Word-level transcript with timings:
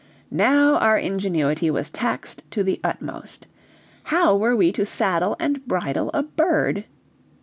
Now 0.31 0.77
our 0.79 0.97
ingenuity 0.97 1.69
was 1.69 1.91
taxed 1.91 2.41
to 2.49 2.63
the 2.63 2.79
utmost. 2.83 3.45
How 4.05 4.35
were 4.35 4.55
we 4.55 4.71
to 4.71 4.83
saddle 4.83 5.35
and 5.39 5.63
bridle 5.67 6.09
a 6.11 6.23
bird? 6.23 6.85